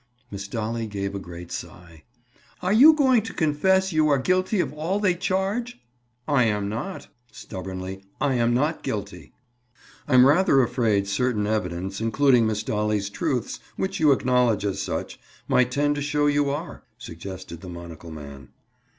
Miss 0.31 0.47
Dolly 0.47 0.87
gave 0.87 1.13
a 1.13 1.19
great 1.19 1.51
sigh. 1.51 2.05
"Are 2.63 2.73
you 2.73 2.93
going 2.93 3.21
to 3.21 3.35
confess 3.35 3.93
you 3.93 4.09
are 4.09 4.17
guilty 4.17 4.59
of 4.59 4.73
all 4.73 4.99
they 4.99 5.13
charge?" 5.13 5.79
"I 6.27 6.45
am 6.45 6.67
not." 6.67 7.07
Stubbornly. 7.31 8.03
"I 8.19 8.33
am 8.33 8.51
not 8.51 8.81
guilty." 8.81 9.31
"I'm 10.07 10.25
rather 10.25 10.63
afraid 10.63 11.05
certain 11.07 11.45
evidence, 11.45 12.01
including 12.01 12.47
Miss 12.47 12.63
Dolly's 12.63 13.11
truths, 13.11 13.59
which 13.75 13.99
you 13.99 14.11
acknowledge 14.11 14.65
as 14.65 14.81
such, 14.81 15.19
might 15.47 15.69
tend 15.69 15.93
to 15.97 16.01
show 16.01 16.25
you 16.25 16.49
are," 16.49 16.81
suggested 16.97 17.61
the 17.61 17.69
monocle 17.69 18.09
man. 18.09 18.49